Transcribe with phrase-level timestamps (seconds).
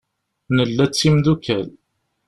[0.55, 1.67] Nella d timdukal.